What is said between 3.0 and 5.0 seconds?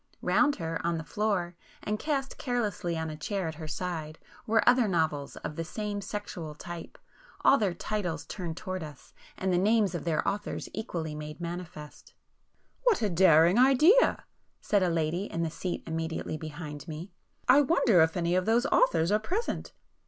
a chair at her side, were other